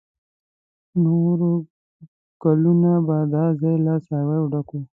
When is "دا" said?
3.33-3.45